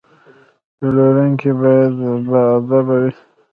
پلورونکی 0.77 1.51
باید 1.61 1.93
باادبه 2.29 2.79
وي. 3.01 3.11